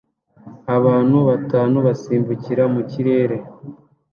[0.77, 3.37] Abantu batanu basimbukira mu kirere